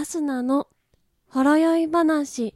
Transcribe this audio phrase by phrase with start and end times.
[0.00, 0.66] アスナの
[1.28, 2.54] ほろ酔い話。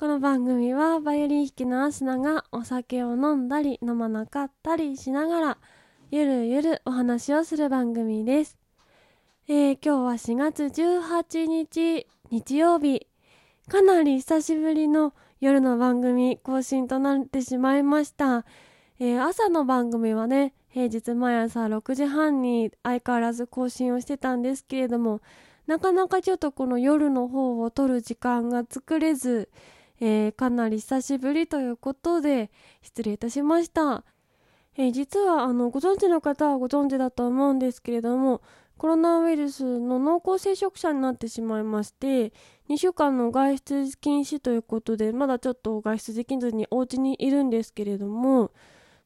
[0.00, 5.58] この番組はバイオリン弾きのアスナがお酒を飲んだり飲まなかったりしながら
[6.10, 8.56] ゆるゆるお話をする番組です、
[9.46, 13.06] えー、今日は4月18日日曜日。
[13.68, 15.12] かなり久しぶりの
[15.42, 18.46] 夜の番組更新となってしまいました、
[18.98, 25.22] えー、朝の番組はね平日毎朝6時半に相変わらず更新をしてたんですけれども
[25.66, 29.48] なかなかちょっとこの夜の方を撮る時間が作れず、
[30.00, 32.50] えー、かなり久しぶりということで
[32.82, 34.04] 失礼いたしました、
[34.76, 38.42] えー、実はあのご存知の方はご存知だと思うんですけれども
[38.76, 42.34] コロナウイルスの濃厚接触者になってしまいまして
[42.68, 48.50] 2週間の外出禁止ということでまだちょっと外出できずにお家にいるんですけれども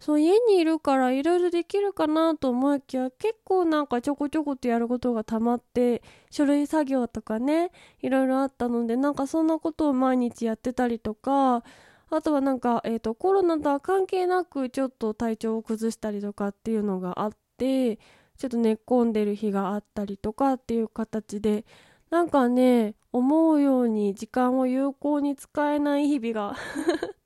[0.00, 11.62] そう家にいるからいろいろできるかなと思いきや結構なんかちょこちょことやることがたまって書類作業とかねいろいろあったのでなんかそんなことを毎日やってたりとか
[12.08, 17.96] あとはなんか、えーと、コロナとは関係なくちょっと体調を崩したりとかっていうのがあって
[18.36, 21.66] ちょっと寝込んでる日があったりとかっていう形で
[22.10, 26.56] なんかね思うように時間を有効に使えない日々が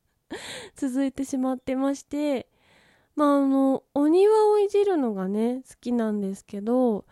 [0.77, 2.49] 続いてしまってまして
[3.17, 7.05] まああのお庭をいじるのがね好きなんですけど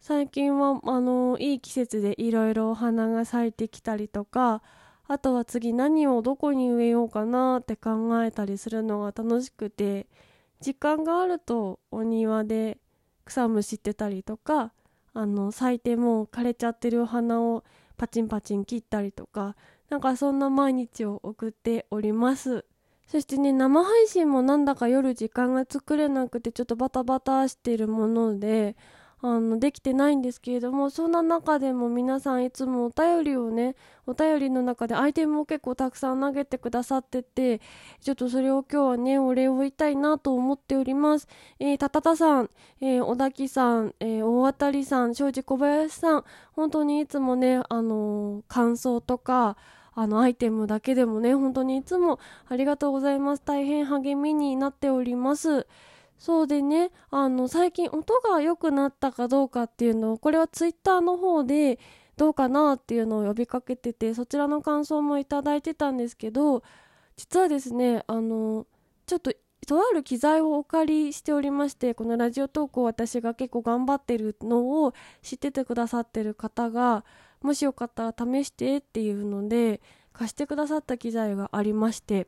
[0.00, 4.62] 最近はあのいい季節でいろいろお花が咲いてきたりとか
[5.06, 10.06] あとは次何をどこに植えようかなって考えたりするのが楽しくて
[10.60, 12.78] 時間があるとお庭で
[13.24, 14.72] 草むしってたりとか
[15.12, 17.64] あの咲いてもう枯れちゃってるお花を
[17.96, 19.56] パチンパチン切ったりとか
[19.90, 22.64] なんかそんな毎日を送っております。
[23.10, 28.76] そしてね生配信もなんだか夜時間が作れなくてちょっとバタバタしてるもので
[29.20, 33.74] あのできてないんですけれどもそんな中でも皆さんいつもお便りをね
[34.06, 37.60] お便りの中でアイテムを結構たくさん投げてくださってて
[38.00, 41.26] ちょっとそれを今日はねお礼を言いたいなと思っております、
[41.58, 42.50] えー、たたたさん、
[42.80, 49.56] えー、小滝さん、えー、大当たりさん庄司小林さん本当にいつもねあの感想とか
[50.00, 52.18] あのアイテムだけでもね本当にいつも
[52.48, 53.42] ありがとうございます。
[53.44, 55.66] 大変励みになっております。
[56.18, 61.78] そうでねあの最近音が良くなったかどうかっていうのをこれはツイッターの方で
[62.16, 66.62] どうかなっていうのを呼びかけててそちらの感想もいただいてたんですけど
[67.16, 68.66] 実はですねあの
[69.06, 69.32] ちょっと
[69.66, 77.04] とある機材をお借りしておりましてこのラジオトークを私が結構頑張ってるのを知っててくださってる方が
[77.42, 79.80] もしよかったら試してっていうので
[80.12, 82.26] 貸してくださった機材がありまして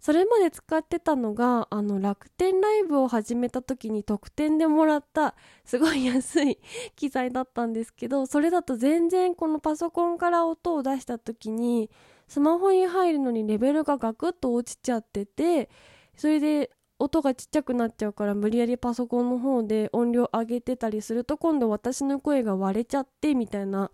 [0.00, 6.58] それまで使ってたのがあの楽天ライブを始めた時に特典でもらったすごい安い
[6.94, 11.90] 機材だったんですけどそれだと全然このパソコンから音を出した時に
[12.28, 15.70] スマホに入るのにレベルがガクッと落ちちゃってて
[16.16, 23.90] それで音がちっちゃくなっちゃうから無理やりパソコンの方で音量上げてたりすると今度私の声が割れちゃってみたいな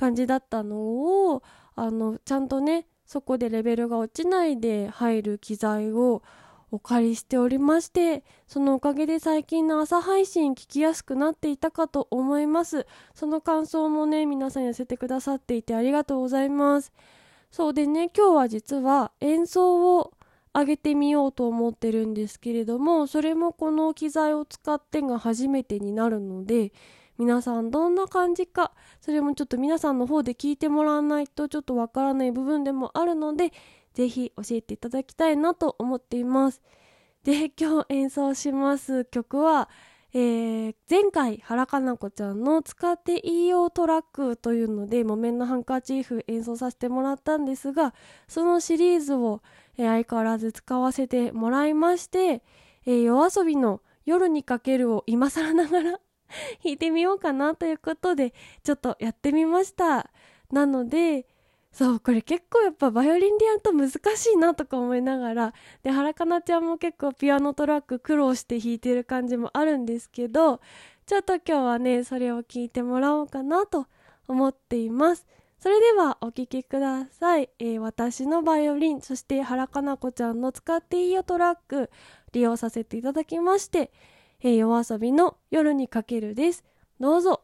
[0.00, 0.76] 感じだったの
[1.34, 1.42] を
[1.76, 6.22] あのちゃんとねそこでレベルが落ちないで入る機材を
[6.70, 12.86] お借りしておりましてそのおかげで最近の朝配信聞きやすくなっていたかと思います。
[13.14, 16.92] その感想もね皆さん寄せてくださっていてありがとうございます。
[17.50, 20.12] そうでね今日は実は演奏を
[20.54, 26.72] 上げてみようと思ってるんですけれどもそれもこの機材を使ってが初めてになるので
[27.20, 28.72] 皆さんどんな感じか。
[29.02, 33.52] それもちょっと皆さんの方で聞いてもらわないとちょっとわからない部分でもあるので
[33.92, 36.62] ぜひ教えていただきたいなと思っています。
[37.24, 39.68] で今日演奏します曲は、
[40.14, 47.92] えー、前回原かな子ちゃんの「使っていいよトラック」というので「木綿のハンカチーフ」演奏させてもらったんですが
[48.28, 49.42] そのシリーズを、
[49.76, 52.42] えー、相変わらず使わせてもらいまして
[52.86, 56.00] 「えー、夜遊びの夜にかける」を今更ながら
[56.64, 58.32] 弾いてみようかなということで
[58.62, 60.10] ちょっとやってみました。
[60.50, 61.26] なので
[61.72, 65.54] そうこれ結構やっぱバイオリンでやると難しいなとか思いながら
[65.84, 70.60] で原かなちゃんも結構ピアノトラック苦労して弾いてる感じもあるんですけど
[71.06, 73.86] ちょっと今日はねそれを聞いてもらおうかなと
[74.26, 75.26] 思っています。
[75.60, 81.90] それではお聴きください、えー、私のバイオリンそして原かな子ちゃんの使っていいよトラック
[82.32, 83.92] 利用させていただきまして
[84.42, 86.64] えー、夜遊びの夜にかけるです。
[86.98, 87.42] どうぞ。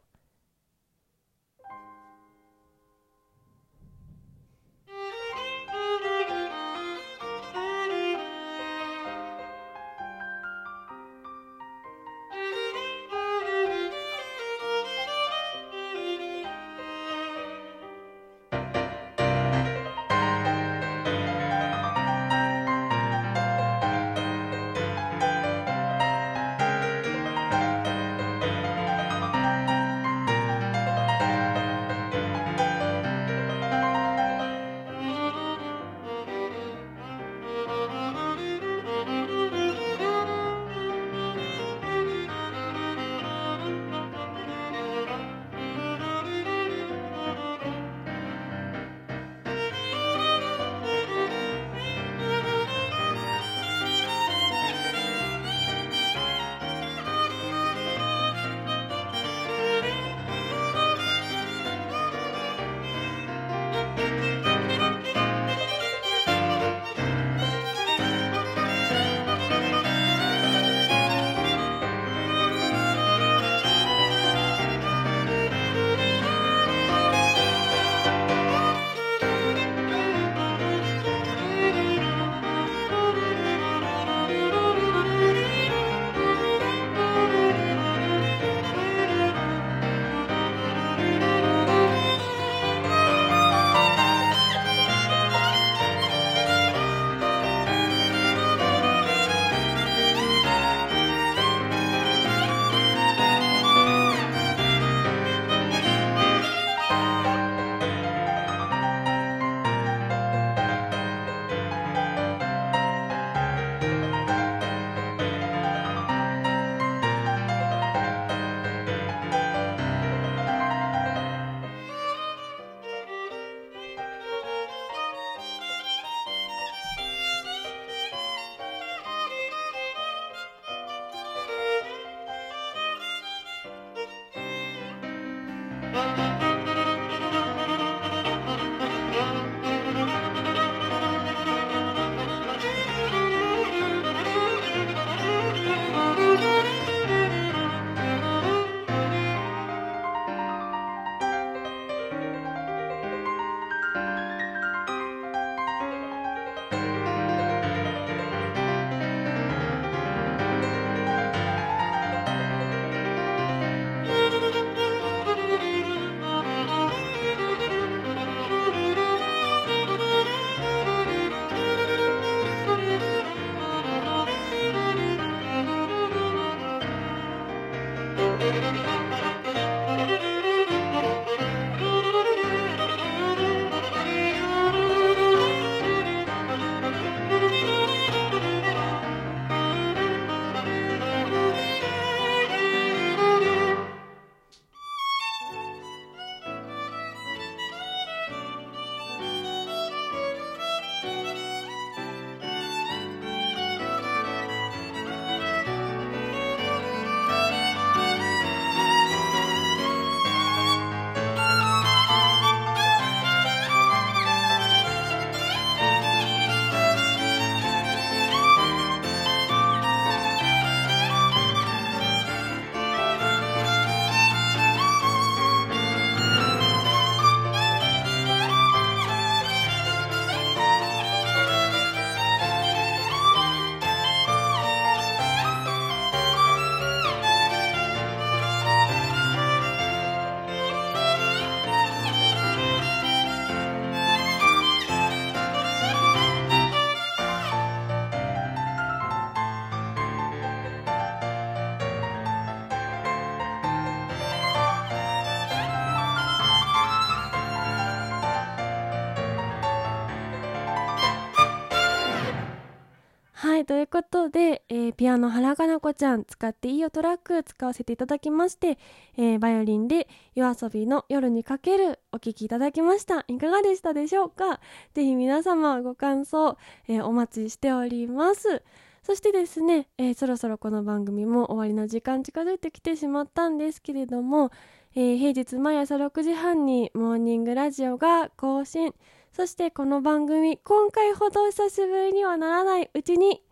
[263.86, 268.78] いということで、えー、ピアノ原かな子ちゃん使っていいよトラック使わせていただきまして、
[269.16, 273.24] えー、バイオリンで夜遊びの夜にかけるお聴きいただきました。
[273.28, 274.60] いかがでしたでしょうか？
[274.94, 278.62] ぜひ皆様ご感想、えー、お待ちしております。
[279.05, 284.50] そしてですね、えそろそろこの番組も終わりの時間近づいてきてしまったんですけれども、
[284.96, 288.93] え平日毎朝6時半にモーニングラジオが更新。
[289.36, 293.43] そしてこの番組今回ほど久しぶりにはならないうちに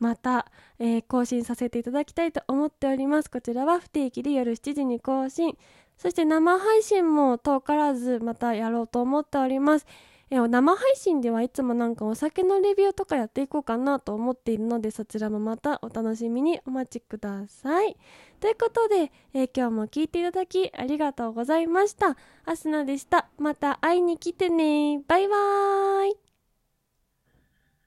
[0.00, 0.46] また、
[0.78, 5.56] えー、更新させていただきたいと思っておりますこちらは不定期で夜7時に更新
[5.96, 9.86] そして生配信も遠からずまたやろうと思っております
[10.30, 17.96] え生配信ではいつもなんかお酒のレビューとかやっていこうかなと思っているのでそちらもまたお楽しみにお待ちください。
[18.38, 22.16] ということで、えー、今日も聞いていただきありがとうございました。
[22.44, 23.28] アスナでした。
[23.38, 25.00] また会いに来てね。
[25.08, 26.27] バイバーイ。